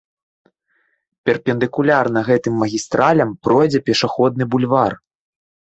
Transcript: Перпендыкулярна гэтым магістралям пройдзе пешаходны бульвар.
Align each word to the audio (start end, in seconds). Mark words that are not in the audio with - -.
Перпендыкулярна 1.27 2.19
гэтым 2.29 2.53
магістралям 2.63 3.37
пройдзе 3.49 3.79
пешаходны 3.91 4.43
бульвар. 4.57 4.93